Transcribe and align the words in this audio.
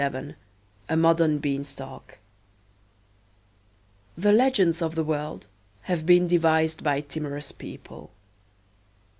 XXVII 0.03 0.33
A 0.89 0.97
MODERN 0.97 1.37
BEANSTALK 1.37 2.17
The 4.17 4.31
legends 4.31 4.81
of 4.81 4.95
the 4.95 5.03
world 5.03 5.45
have 5.81 6.07
been 6.07 6.27
devised 6.27 6.81
by 6.81 7.01
timorous 7.01 7.51
people. 7.51 8.09